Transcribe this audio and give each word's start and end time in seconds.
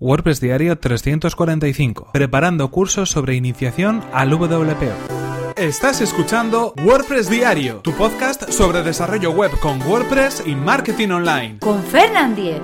WordPress 0.00 0.40
Diario 0.40 0.78
345. 0.78 2.10
Preparando 2.14 2.70
cursos 2.70 3.10
sobre 3.10 3.34
iniciación 3.34 4.02
al 4.14 4.32
WPO. 4.32 5.52
Estás 5.56 6.00
escuchando 6.00 6.72
WordPress 6.82 7.28
Diario, 7.28 7.80
tu 7.80 7.92
podcast 7.92 8.50
sobre 8.50 8.82
desarrollo 8.82 9.30
web 9.32 9.50
con 9.60 9.82
WordPress 9.82 10.44
y 10.46 10.54
marketing 10.54 11.10
online. 11.10 11.58
Con 11.58 11.82
Fernand 11.82 12.34
Diez. 12.34 12.62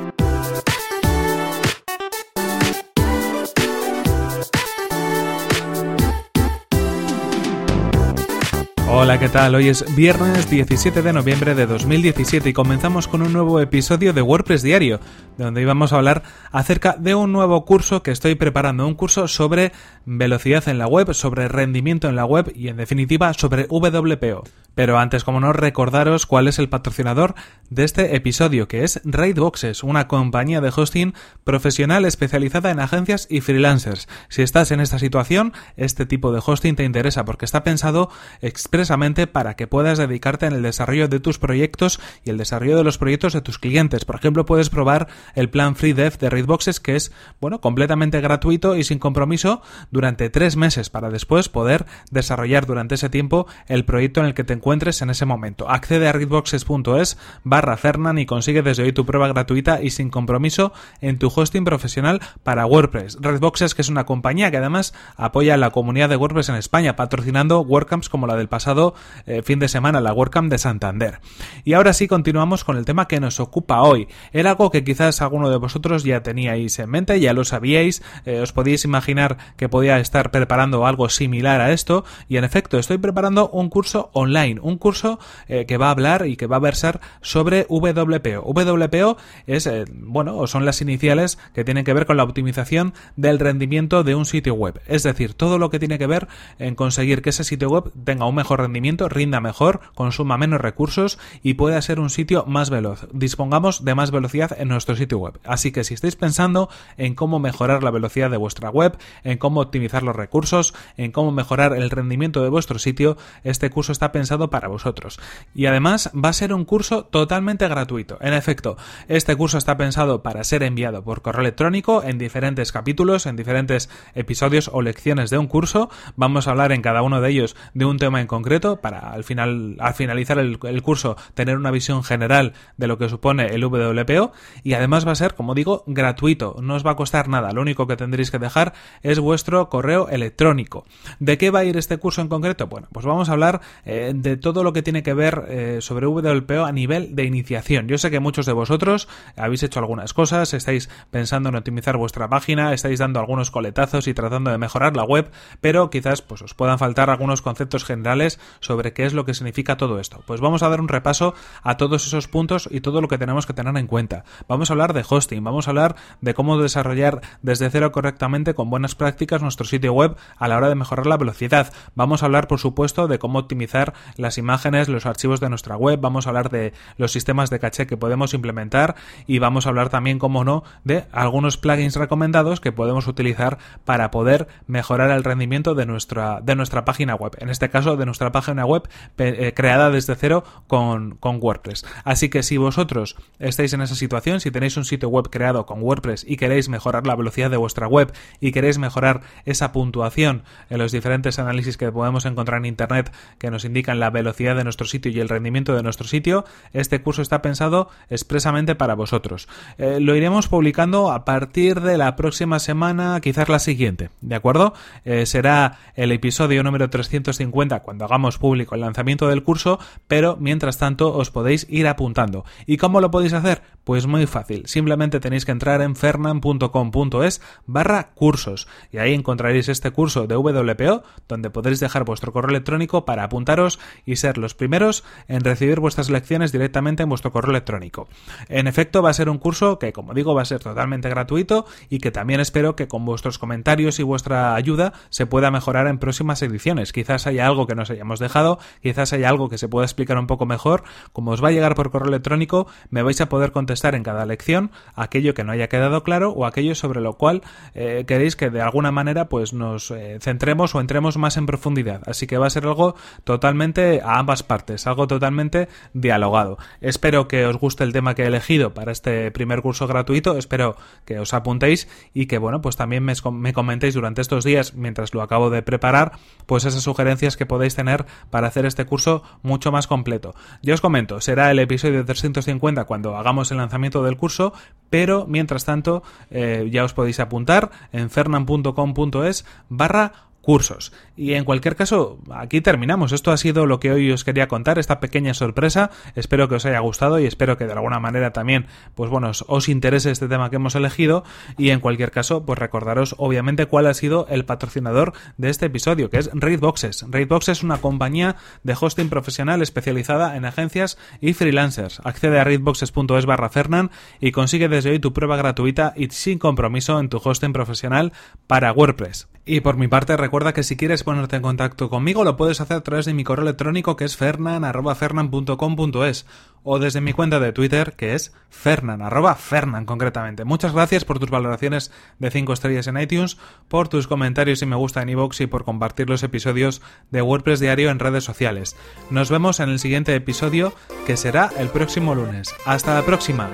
Hola, 8.99 9.19
¿qué 9.21 9.29
tal? 9.29 9.55
Hoy 9.55 9.69
es 9.69 9.85
viernes 9.95 10.49
17 10.49 11.03
de 11.03 11.13
noviembre 11.13 11.55
de 11.55 11.67
2017 11.67 12.49
y 12.49 12.53
comenzamos 12.55 13.09
con 13.09 13.21
un 13.21 13.31
nuevo 13.31 13.61
episodio 13.61 14.15
de 14.15 14.23
WordPress 14.23 14.63
Diario, 14.63 15.01
donde 15.37 15.61
íbamos 15.61 15.93
a 15.93 15.96
hablar 15.96 16.23
acerca 16.51 16.96
de 16.99 17.14
un 17.14 17.31
nuevo 17.31 17.67
curso 17.67 18.03
que 18.03 18.11
estoy 18.11 18.37
preparando, 18.37 18.87
un 18.87 18.95
curso 18.95 19.29
sobre 19.29 19.73
velocidad 20.07 20.67
en 20.71 20.79
la 20.79 20.87
web, 20.87 21.13
sobre 21.13 21.46
rendimiento 21.46 22.09
en 22.09 22.17
la 22.17 22.25
web 22.25 22.51
y 22.54 22.68
en 22.68 22.79
definitiva 22.79 23.35
sobre 23.35 23.67
WPO. 23.68 24.45
Pero 24.76 24.98
antes, 24.98 25.25
como 25.25 25.40
no, 25.40 25.54
recordaros 25.54 26.26
cuál 26.26 26.48
es 26.48 26.58
el 26.58 26.68
patrocinador 26.68 27.34
de 27.71 27.82
este 27.82 28.14
episodio, 28.14 28.68
que 28.68 28.84
es 28.84 29.00
Raidboxes, 29.04 29.82
una 29.82 30.07
compañía 30.07 30.61
de 30.61 30.71
hosting 30.75 31.14
profesional 31.44 32.05
especializada 32.05 32.70
en 32.70 32.78
agencias 32.78 33.27
y 33.31 33.41
freelancers. 33.41 34.06
Si 34.28 34.42
estás 34.42 34.72
en 34.72 34.81
esta 34.81 34.98
situación, 34.98 35.55
este 35.78 36.05
tipo 36.05 36.31
de 36.31 36.42
hosting 36.44 36.77
te 36.77 36.84
interesa 36.84 37.25
porque 37.25 37.47
está 37.47 37.64
pensado 37.64 38.11
expresamente 38.42 39.27
para 39.27 39.56
que 39.56 39.67
puedas 39.67 39.97
dedicarte 39.97 40.44
en 40.44 40.53
el 40.53 40.62
desarrollo 40.62 41.08
de 41.08 41.20
tus 41.20 41.39
proyectos 41.39 41.98
y 42.22 42.28
el 42.28 42.36
desarrollo 42.36 42.77
de 42.77 42.84
los 42.84 42.98
proyectos 42.98 43.33
de 43.33 43.41
tus 43.41 43.58
clientes. 43.58 44.05
Por 44.05 44.17
ejemplo, 44.17 44.45
puedes 44.45 44.69
probar 44.69 45.08
el 45.34 45.48
plan 45.48 45.75
Free 45.75 45.95
Dev 45.95 46.19
de 46.19 46.28
Raidboxes, 46.28 46.81
que 46.81 46.97
es, 46.97 47.12
bueno, 47.41 47.62
completamente 47.62 48.20
gratuito 48.20 48.77
y 48.77 48.84
sin 48.84 48.98
compromiso 48.98 49.62
durante 49.91 50.28
tres 50.28 50.55
meses 50.55 50.91
para 50.91 51.08
después 51.08 51.48
poder 51.48 51.86
desarrollar 52.11 52.67
durante 52.67 52.97
ese 52.97 53.08
tiempo 53.08 53.47
el 53.69 53.86
proyecto 53.86 54.20
en 54.20 54.27
el 54.27 54.34
que 54.34 54.45
te 54.45 54.53
encuentras 54.53 54.66
encuentres 54.67 55.00
en 55.00 55.11
ese 55.11 55.27
momento. 55.27 55.70
Accede 55.70 56.09
a 56.09 56.12
readboxes.es 56.12 57.19
barra 57.45 57.77
Fernan 57.77 58.19
y 58.19 58.27
consigue 58.27 58.62
desde 58.62 58.83
hoy 58.83 58.92
tu 58.92 59.06
prueba 59.06 59.28
gratuita 59.28 59.81
y 59.81 59.91
sin 59.91 60.11
compromiso 60.11 60.73
en 61.00 61.20
tu 61.20 61.31
hosting 61.33 61.64
profesional 61.64 62.20
para 62.42 62.67
WordPress. 62.67 63.19
Redboxes, 63.20 63.77
que 63.77 63.83
es 63.83 63.89
una 63.89 64.06
compañía 64.06 64.50
que 64.50 64.56
además 64.56 64.92
apoya 65.14 65.55
a 65.55 65.56
la 65.56 65.70
comunidad 65.70 66.08
de 66.08 66.17
WordPress 66.17 66.48
en 66.48 66.56
España, 66.56 66.97
patrocinando 66.97 67.61
WordCamps 67.61 68.08
como 68.08 68.27
la 68.27 68.34
del 68.34 68.48
pasado 68.48 68.97
eh, 69.27 69.42
fin 69.42 69.61
de 69.61 69.69
semana, 69.69 70.00
la 70.00 70.12
WordCamp 70.12 70.50
de 70.50 70.58
Santander. 70.58 71.20
Y 71.62 71.75
ahora 71.75 71.92
sí 71.92 72.08
continuamos 72.08 72.64
con 72.64 72.77
el 72.77 72.84
tema 72.84 73.06
que 73.06 73.20
nos 73.20 73.39
ocupa 73.39 73.83
hoy. 73.83 74.08
Era 74.33 74.51
algo 74.51 74.73
que 74.73 74.83
quizás 74.83 75.23
alguno 75.23 75.48
de 75.48 75.58
vosotros 75.58 76.03
ya 76.03 76.25
teníais 76.25 76.77
en 76.80 76.91
mente, 76.91 77.20
ya 77.20 77.34
lo 77.34 77.45
sabíais, 77.45 78.03
eh, 78.25 78.41
os 78.41 78.53
podíais 78.53 78.84
imaginar 78.84 79.36
que 79.56 79.69
podía 79.69 80.01
estar 80.01 80.33
preparando 80.33 80.89
algo 80.89 81.08
similar 81.08 81.61
a 81.61 81.70
esto, 81.70 82.05
y 82.28 82.36
en 82.36 82.42
efecto 82.42 82.80
estoy 82.80 82.98
preparando 82.98 83.48
un 83.51 83.69
curso 83.69 84.11
online 84.12 84.56
un 84.62 84.79
curso 84.79 85.19
eh, 85.49 85.67
que 85.67 85.77
va 85.77 85.89
a 85.89 85.91
hablar 85.91 86.27
y 86.27 86.37
que 86.37 86.47
va 86.47 86.57
a 86.57 86.61
versar 86.61 87.01
sobre 87.21 87.67
WPO. 87.69 88.43
WPO 88.43 89.17
es, 89.47 89.67
eh, 89.67 89.85
bueno, 89.93 90.47
son 90.47 90.65
las 90.65 90.81
iniciales 90.81 91.39
que 91.55 91.65
tienen 91.65 91.85
que 91.85 91.93
ver 91.93 92.07
con 92.07 92.17
la 92.17 92.25
optimización 92.25 92.95
del 93.17 93.39
rendimiento 93.39 94.05
de 94.05 94.15
un 94.15 94.25
sitio 94.25 94.55
web. 94.55 94.81
Es 94.87 95.03
decir, 95.03 95.35
todo 95.35 95.59
lo 95.59 95.71
que 95.71 95.79
tiene 95.79 95.98
que 95.98 96.07
ver 96.07 96.29
en 96.59 96.75
conseguir 96.75 97.23
que 97.23 97.31
ese 97.31 97.45
sitio 97.45 97.71
web 97.71 97.93
tenga 98.05 98.27
un 98.27 98.35
mejor 98.35 98.61
rendimiento, 98.61 99.09
rinda 99.09 99.41
mejor, 99.41 99.81
consuma 99.95 100.39
menos 100.39 100.61
recursos 100.61 101.19
y 101.43 101.55
pueda 101.55 101.81
ser 101.83 102.01
un 102.01 102.11
sitio 102.11 102.45
más 102.47 102.70
veloz. 102.70 103.09
Dispongamos 103.13 103.85
de 103.85 103.95
más 103.95 104.11
velocidad 104.11 104.57
en 104.59 104.69
nuestro 104.69 104.97
sitio 104.97 105.19
web. 105.19 105.39
Así 105.45 105.73
que 105.73 105.85
si 105.85 105.95
estáis 105.95 106.17
pensando 106.17 106.69
en 106.97 107.15
cómo 107.15 107.39
mejorar 107.39 107.83
la 107.83 107.91
velocidad 107.91 108.31
de 108.31 108.37
vuestra 108.37 108.70
web, 108.70 108.97
en 109.25 109.39
cómo 109.39 109.61
optimizar 109.61 110.03
los 110.03 110.17
recursos, 110.17 110.75
en 110.97 111.13
cómo 111.13 111.33
mejorar 111.33 111.75
el 111.75 111.91
rendimiento 111.91 112.43
de 112.43 112.48
vuestro 112.48 112.79
sitio, 112.79 113.17
este 113.45 113.70
curso 113.70 113.93
está 113.93 114.13
pensado 114.13 114.45
para 114.50 114.69
vosotros. 114.69 115.18
Y 115.55 115.67
además 115.67 116.11
va 116.12 116.30
a 116.30 116.34
ser 116.34 116.52
un 116.52 116.64
curso 116.64 117.05
totalmente 117.05 117.68
gratuito. 117.68 118.18
En 118.20 118.34
efecto, 118.34 118.77
este 119.08 119.36
curso 119.36 119.58
está 119.58 119.77
pensado 119.77 120.23
para 120.23 120.45
ser 120.45 120.62
enviado 120.62 121.02
por 121.02 121.23
correo 121.23 121.42
electrónico 121.42 122.02
en 122.02 122.18
diferentes 122.18 122.73
capítulos, 122.73 123.27
en 123.27 123.36
diferentes 123.36 123.89
episodios 124.14 124.70
o 124.73 124.83
lecciones 124.83 125.30
de 125.30 125.39
un 125.39 125.46
curso. 125.46 125.90
Vamos 126.17 126.46
a 126.46 126.51
hablar 126.51 126.73
en 126.73 126.83
cada 126.83 127.02
uno 127.02 127.20
de 127.20 127.30
ellos 127.30 127.56
de 127.74 127.85
un 127.85 127.98
tema 127.98 128.20
en 128.20 128.26
concreto 128.26 128.80
para 128.80 129.12
al 129.12 129.24
final, 129.24 129.76
al 129.80 129.94
finalizar 129.94 130.38
el, 130.38 130.58
curso, 130.82 131.16
tener 131.34 131.56
una 131.56 131.70
visión 131.70 132.02
general 132.02 132.52
de 132.76 132.86
lo 132.86 132.98
que 132.98 133.08
supone 133.08 133.46
el 133.46 133.64
WPO. 133.64 134.32
Y 134.62 134.74
además 134.74 135.06
va 135.06 135.12
a 135.12 135.16
ser, 135.16 135.34
como 135.34 135.54
digo, 135.54 135.84
gratuito. 135.86 136.56
No 136.60 136.74
os 136.74 136.86
va 136.86 136.92
a 136.92 136.96
costar 136.96 137.28
nada. 137.28 137.52
Lo 137.52 137.60
único 137.62 137.86
que 137.86 137.96
tendréis 137.96 138.30
que 138.30 138.38
dejar 138.38 138.74
es 139.02 139.18
vuestro 139.18 139.68
correo 139.68 140.08
electrónico. 140.08 140.84
¿De 141.18 141.38
qué 141.38 141.50
va 141.50 141.60
a 141.60 141.64
ir 141.64 141.76
este 141.76 141.98
curso 141.98 142.20
en 142.20 142.28
concreto? 142.28 142.66
Bueno, 142.66 142.88
pues 142.92 143.06
vamos 143.06 143.28
a 143.28 143.32
hablar 143.32 143.60
eh, 143.84 144.12
de 144.14 144.35
todo 144.36 144.64
lo 144.64 144.72
que 144.72 144.82
tiene 144.82 145.02
que 145.02 145.14
ver 145.14 145.44
eh, 145.48 145.78
sobre 145.80 146.06
WPO 146.06 146.64
a 146.64 146.72
nivel 146.72 147.14
de 147.14 147.24
iniciación. 147.24 147.88
Yo 147.88 147.98
sé 147.98 148.10
que 148.10 148.20
muchos 148.20 148.47
de 148.47 148.52
vosotros 148.52 149.08
habéis 149.36 149.62
hecho 149.62 149.80
algunas 149.80 150.14
cosas, 150.14 150.54
estáis 150.54 150.88
pensando 151.10 151.48
en 151.48 151.56
optimizar 151.56 151.97
vuestra 151.97 152.28
página, 152.28 152.72
estáis 152.72 152.98
dando 152.98 153.20
algunos 153.20 153.50
coletazos 153.50 154.08
y 154.08 154.14
tratando 154.14 154.50
de 154.50 154.58
mejorar 154.58 154.97
la 154.97 155.04
web, 155.04 155.30
pero 155.60 155.91
quizás 155.91 156.22
pues 156.22 156.42
os 156.42 156.54
puedan 156.54 156.78
faltar 156.78 157.10
algunos 157.10 157.42
conceptos 157.42 157.84
generales 157.84 158.41
sobre 158.60 158.92
qué 158.92 159.06
es 159.06 159.14
lo 159.14 159.24
que 159.24 159.34
significa 159.34 159.76
todo 159.76 160.00
esto. 160.00 160.22
Pues 160.26 160.41
vamos 160.41 160.62
a 160.62 160.68
dar 160.68 160.80
un 160.80 160.88
repaso 160.88 161.34
a 161.62 161.76
todos 161.76 162.06
esos 162.06 162.28
puntos 162.28 162.68
y 162.70 162.80
todo 162.80 163.00
lo 163.00 163.08
que 163.08 163.18
tenemos 163.18 163.47
que 163.47 163.54
tener 163.54 163.76
en 163.76 163.86
cuenta. 163.86 164.24
Vamos 164.48 164.70
a 164.70 164.74
hablar 164.74 164.92
de 164.92 165.04
hosting, 165.08 165.42
vamos 165.42 165.66
a 165.66 165.70
hablar 165.70 165.97
de 166.20 166.34
cómo 166.34 166.58
desarrollar 166.58 167.20
desde 167.42 167.70
cero 167.70 167.92
correctamente 167.92 168.54
con 168.54 168.70
buenas 168.70 168.94
prácticas 168.94 169.42
nuestro 169.42 169.66
sitio 169.66 169.92
web 169.92 170.16
a 170.36 170.48
la 170.48 170.56
hora 170.56 170.68
de 170.68 170.74
mejorar 170.74 171.06
la 171.06 171.16
velocidad. 171.16 171.72
Vamos 171.94 172.22
a 172.22 172.26
hablar, 172.26 172.48
por 172.48 172.60
supuesto, 172.60 173.08
de 173.08 173.18
cómo 173.18 173.38
optimizar 173.38 173.94
las 174.16 174.38
imágenes, 174.38 174.88
los 174.88 175.06
archivos 175.06 175.41
de 175.41 175.49
nuestra 175.49 175.77
web, 175.77 176.00
vamos 176.00 176.27
a 176.27 176.31
hablar 176.31 176.50
de 176.50 176.72
los 176.97 177.12
sistemas 177.12 177.50
de 177.50 177.59
caché 177.59 177.87
que 177.87 177.97
podemos 177.97 178.34
implementar 178.34 178.97
y 179.27 179.38
vamos 179.38 179.66
a 179.66 179.71
hablar 179.71 179.88
también, 179.88 180.19
como 180.19 180.44
no, 180.44 180.65
de 180.84 181.04
algunos 181.12 181.56
plugins 181.56 181.97
recomendados 181.97 182.60
que 182.60 182.72
podemos 182.72 183.06
utilizar 183.06 183.59
para 183.84 184.10
poder 184.10 184.49
mejorar 184.66 185.10
el 185.10 185.25
rendimiento 185.25 185.75
de 185.75 185.87
nuestra, 185.87 186.41
de 186.43 186.56
nuestra 186.56 186.84
página 186.84 187.15
web. 187.15 187.37
En 187.38 187.49
este 187.49 187.69
caso, 187.71 187.97
de 187.97 188.06
nuestra 188.06 188.32
página 188.32 188.65
web 188.65 188.88
eh, 189.19 189.53
creada 189.54 189.91
desde 189.91 190.15
cero 190.15 190.44
con, 190.66 191.16
con 191.16 191.38
WordPress. 191.41 191.84
Así 192.04 192.28
que 192.28 192.43
si 192.43 192.56
vosotros 192.56 193.16
estáis 193.38 193.72
en 193.72 193.83
esa 193.83 193.94
situación, 193.94 194.41
si 194.41 194.50
tenéis 194.50 194.77
un 194.77 194.84
sitio 194.84 195.09
web 195.09 195.28
creado 195.31 195.66
con 195.66 195.83
WordPress 195.83 196.25
y 196.27 196.37
queréis 196.37 196.69
mejorar 196.69 197.06
la 197.06 197.16
velocidad 197.16 197.50
de 197.50 197.56
vuestra 197.56 197.87
web 197.87 198.12
y 198.41 198.53
queréis 198.53 198.78
mejorar 198.78 199.22
esa 199.44 199.72
puntuación 199.72 200.44
en 200.71 200.78
los 200.78 200.93
diferentes 200.93 201.38
análisis 201.38 201.77
que 201.77 201.91
podemos 201.93 202.27
encontrar 202.27 202.59
en 202.59 202.66
Internet 202.66 203.12
que 203.38 203.50
nos 203.50 203.65
indican 203.65 204.00
la 204.00 204.05
velocidad 204.10 204.56
de 204.56 204.64
nuestro 204.64 204.86
sitio 204.86 205.10
y 205.10 205.20
el 205.20 205.28
rendimiento 205.28 205.74
de 205.74 205.82
nuestro 205.82 206.06
sitio, 206.06 206.44
este 206.72 207.02
curso 207.02 207.22
está 207.22 207.42
pensado 207.42 207.88
expresamente 208.08 208.74
para 208.74 208.94
vosotros. 208.94 209.48
Eh, 209.78 209.98
lo 210.00 210.14
iremos 210.14 210.48
publicando 210.48 211.10
a 211.10 211.24
partir 211.24 211.80
de 211.80 211.98
la 211.98 212.16
próxima 212.16 212.58
semana, 212.58 213.20
quizás 213.20 213.48
la 213.48 213.58
siguiente, 213.58 214.10
¿de 214.20 214.34
acuerdo? 214.34 214.74
Eh, 215.04 215.26
será 215.26 215.78
el 215.94 216.12
episodio 216.12 216.62
número 216.62 216.90
350 216.90 217.80
cuando 217.80 218.04
hagamos 218.04 218.38
público 218.38 218.74
el 218.74 218.80
lanzamiento 218.80 219.28
del 219.28 219.42
curso, 219.42 219.78
pero 220.08 220.36
mientras 220.38 220.78
tanto 220.78 221.14
os 221.14 221.30
podéis 221.30 221.66
ir 221.70 221.86
apuntando. 221.86 222.44
¿Y 222.66 222.76
cómo 222.76 223.00
lo 223.00 223.10
podéis 223.10 223.32
hacer? 223.32 223.62
Pues 223.84 224.06
muy 224.06 224.26
fácil, 224.26 224.66
simplemente 224.66 225.20
tenéis 225.20 225.44
que 225.44 225.52
entrar 225.52 225.80
en 225.80 225.96
fernan.com.es 225.96 227.40
barra 227.66 228.10
cursos 228.14 228.66
y 228.90 228.98
ahí 228.98 229.14
encontraréis 229.14 229.68
este 229.68 229.90
curso 229.90 230.26
de 230.26 230.36
WPO 230.36 231.02
donde 231.28 231.50
podréis 231.50 231.80
dejar 231.80 232.04
vuestro 232.04 232.32
correo 232.32 232.50
electrónico 232.50 233.04
para 233.04 233.24
apuntaros 233.24 233.78
y 234.04 234.16
ser 234.16 234.38
los 234.38 234.54
primeros 234.54 235.04
en 235.28 235.42
recibir 235.42 235.80
vuestras 235.80 236.10
lecciones 236.10 236.52
directamente 236.52 237.02
en 237.02 237.08
vuestro 237.08 237.32
correo 237.32 237.50
electrónico. 237.50 238.08
En 238.48 238.66
efecto, 238.66 239.02
va 239.02 239.10
a 239.10 239.14
ser 239.14 239.28
un 239.28 239.38
curso 239.38 239.78
que, 239.78 239.92
como 239.92 240.14
digo, 240.14 240.34
va 240.34 240.42
a 240.42 240.46
ser 240.46 240.60
totalmente 240.60 241.08
gratuito 241.08 241.66
y 241.88 241.98
que 241.98 242.10
también 242.10 242.40
espero 242.40 242.76
que 242.76 242.88
con 242.88 243.04
vuestros 243.04 243.38
comentarios 243.38 243.98
y 243.98 244.03
vuestra 244.03 244.54
ayuda 244.54 244.92
se 245.10 245.26
pueda 245.26 245.50
mejorar 245.50 245.86
en 245.86 245.98
próximas 245.98 246.42
ediciones. 246.42 246.92
Quizás 246.92 247.26
haya 247.26 247.47
algo 247.47 247.66
que 247.66 247.74
nos 247.74 247.91
hayamos 247.91 248.18
dejado, 248.18 248.59
quizás 248.82 249.12
haya 249.12 249.28
algo 249.28 249.48
que 249.48 249.59
se 249.59 249.68
pueda 249.68 249.86
explicar 249.86 250.18
un 250.18 250.26
poco 250.26 250.47
mejor. 250.47 250.84
Como 251.12 251.30
os 251.30 251.42
va 251.42 251.48
a 251.48 251.53
llegar 251.53 251.74
por 251.74 251.91
correo 251.91 252.09
electrónico, 252.09 252.66
me 252.91 253.03
vais 253.03 253.21
a 253.21 253.28
poder 253.28 253.53
contestar 253.53 253.94
en 253.94 254.03
cada 254.03 254.26
lección 254.26 254.71
aquello 254.94 255.34
que 255.34 255.44
no 255.44 255.53
haya 255.53 255.68
quedado 255.68 256.03
claro 256.03 256.31
o 256.31 256.47
aquello 256.47 256.75
sobre 256.75 257.00
lo 257.00 257.15
cual 257.15 257.43
eh, 257.75 258.05
queréis 258.06 258.37
que 258.37 258.50
de 258.50 258.61
alguna 258.61 258.91
manera 258.91 259.29
pues 259.29 259.53
nos 259.53 259.91
eh, 259.91 260.19
centremos 260.21 260.75
o 260.75 260.81
entremos 260.81 261.17
más 261.17 261.37
en 261.37 261.47
profundidad. 261.47 262.03
Así 262.06 262.26
que 262.26 262.38
va 262.38 262.47
a 262.47 262.50
ser 262.50 262.65
algo 262.65 262.97
totalmente 263.25 263.86
a 264.05 264.19
ambas 264.19 264.43
partes, 264.43 264.87
algo 264.87 265.06
totalmente 265.06 265.69
dialogado. 265.93 266.59
Espero 266.81 267.29
que 267.29 267.47
os 267.47 267.56
guste 267.56 267.85
el 267.85 267.93
tema 267.93 268.15
que 268.15 268.23
he 268.23 268.27
elegido 268.27 268.75
para 268.75 268.93
este 268.93 269.31
primer 269.31 269.62
curso 269.62 269.87
gratuito, 269.87 270.37
espero 270.37 270.77
que 271.05 271.19
os 271.19 271.35
apuntéis 271.35 271.88
y 272.12 272.27
que 272.27 272.38
bueno, 272.38 272.61
pues 272.61 272.77
también 272.77 273.05
me, 273.05 273.15
me 273.33 273.53
comentéis 273.53 273.94
durante 273.94 274.21
estos 274.21 274.44
días, 274.44 274.75
mientras 274.75 275.15
lo 275.15 275.23
acabo 275.23 275.50
de 275.50 275.62
preparar, 275.62 276.12
pues 276.47 276.65
esas 276.65 276.83
sugerencias 276.83 277.37
que 277.37 277.47
podéis 277.47 277.75
tener 277.75 278.06
para 278.31 278.49
hacer 278.49 278.67
este 278.67 278.87
curso 278.87 279.23
mucho 279.43 279.73
más 279.73 279.87
completo. 279.87 280.35
Ya 280.62 280.75
os 280.75 280.81
comento, 280.81 281.21
será 281.21 281.50
el 281.50 281.59
episodio 281.59 282.05
350 282.05 282.85
cuando 282.85 283.17
hagamos 283.17 283.50
el 283.50 283.59
lanzamiento 283.59 284.03
del 284.03 284.17
curso, 284.17 284.53
pero 284.91 285.27
mientras 285.27 285.65
tanto 285.65 286.03
eh, 286.31 286.69
ya 286.71 286.85
os 286.85 286.94
podéis 286.94 287.21
apuntar 287.21 287.71
en 287.93 288.11
fernan.com.es 288.11 289.44
barra 289.69 290.12
cursos. 290.47 290.93
Y 291.17 291.33
en 291.33 291.45
cualquier 291.45 291.75
caso, 291.75 292.21
aquí 292.33 292.61
terminamos. 292.61 293.11
Esto 293.11 293.33
ha 293.33 293.37
sido 293.37 293.67
lo 293.67 293.81
que 293.81 293.91
hoy 293.91 294.13
os 294.13 294.23
quería 294.23 294.47
contar, 294.47 294.79
esta 294.79 295.01
pequeña 295.01 295.35
sorpresa. 295.35 295.91
Espero 296.15 296.49
que 296.49 296.55
os 296.55 296.65
haya 296.65 296.79
gustado 296.79 297.19
y 297.19 297.27
espero 297.27 297.59
que 297.59 297.67
de 297.67 297.73
alguna 297.73 297.99
manera 297.99 298.33
también, 298.33 298.67
pues 298.95 299.11
bueno, 299.11 299.33
os 299.49 299.69
interese 299.69 300.13
este 300.13 300.29
tema 300.29 300.49
que 300.49 300.57
hemos 300.57 300.77
elegido. 300.77 301.25
Y 301.59 301.71
en 301.71 301.81
cualquier 301.81 302.13
caso, 302.13 302.47
pues 302.47 302.61
recordaros 302.61 303.17
obviamente 303.19 303.67
cuál 303.67 303.89
ha 303.89 303.95
sido 303.95 304.29
el 304.31 304.45
patrocinador 304.45 305.15
de 305.37 305.51
este 305.51 305.67
episodio, 305.67 306.11
que 306.11 306.19
es 306.19 306.31
Raidboxes. 306.33 307.07
Raidboxes 307.09 307.59
es 307.59 307.65
una 307.65 307.79
compañía 307.79 308.37
de 308.63 308.77
hosting 308.81 309.09
profesional 309.09 309.63
especializada 309.63 310.37
en 310.37 310.45
agencias 310.45 310.97
y 311.21 311.33
freelancers. 311.33 312.01
Accede 312.05 312.39
a 312.39 312.45
raidboxes.es 312.45 313.27
barra 313.27 313.49
Fernan 313.49 313.91
y 314.21 314.31
consigue 314.31 314.69
desde 314.69 314.91
hoy 314.91 315.01
tu 315.01 315.13
prueba 315.13 315.37
gratuita 315.37 315.93
y 315.97 316.07
sin 316.11 316.39
compromiso 316.39 317.01
en 317.01 317.09
tu 317.09 317.21
hosting 317.23 317.53
profesional 317.53 318.13
para 318.47 318.73
WordPress. 318.73 319.27
Y 319.49 319.61
por 319.61 319.77
mi 319.77 319.87
parte, 319.87 320.17
recuerda 320.17 320.53
que 320.53 320.65
si 320.65 320.77
quieres 320.77 321.05
ponerte 321.05 321.37
en 321.37 321.43
contacto 321.43 321.89
conmigo, 321.89 322.25
lo 322.25 322.37
puedes 322.37 322.61
hacer 322.61 322.79
a 322.79 322.83
través 322.83 323.07
de 323.07 323.15
mi 323.15 323.23
correo 323.23 323.45
electrónico 323.45 323.95
que 323.95 324.05
es 324.05 324.17
fernan.fernan.com.es 324.17 326.27
o 326.65 326.81
desde 326.81 327.01
mi 327.01 327.13
cuenta 327.13 327.39
de 327.39 327.53
Twitter 327.53 327.95
que 327.97 328.15
es 328.15 328.35
fernan, 328.51 329.87
concretamente. 329.87 330.45
Muchas 330.45 330.73
gracias 330.73 331.05
por 331.05 331.21
tus 331.21 331.31
valoraciones 331.31 331.93
de 332.19 332.33
5 332.33 332.55
estrellas 332.55 332.89
en 332.89 332.99
iTunes, 332.99 333.39
por 333.69 333.87
tus 333.87 334.09
comentarios 334.09 334.63
y 334.63 334.67
me 334.67 334.75
gusta 334.75 335.03
en 335.03 335.11
iVoox 335.11 335.43
y 335.43 335.47
por 335.47 335.65
compartir 335.65 336.11
los 336.11 336.25
episodios 336.25 336.83
de 337.13 337.23
WordPress 337.23 337.61
Diario 337.61 337.91
en 337.91 338.01
redes 338.01 338.25
sociales. 338.25 338.75
Nos 339.11 339.31
vemos 339.31 339.61
en 339.61 339.69
el 339.69 339.79
siguiente 339.79 340.13
episodio 340.17 340.75
que 341.07 341.17
será 341.17 341.53
el 341.57 341.69
próximo 341.69 342.17
lunes. 342.17 342.53
Hasta 342.65 342.95
la 342.95 343.03
próxima. 343.03 343.49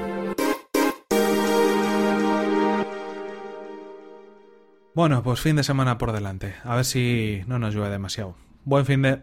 Bueno, 4.95 5.23
pues 5.23 5.41
fin 5.41 5.57
de 5.57 5.65
semana 5.65 5.97
por 5.97 6.13
delante. 6.13 6.55
A 6.65 6.77
ver 6.77 6.85
si 6.85 7.43
no 7.47 7.59
nos 7.59 7.75
llueve 7.75 7.89
demasiado. 7.89 8.37
Buen 8.65 8.85
fin 8.85 9.01
de... 9.03 9.23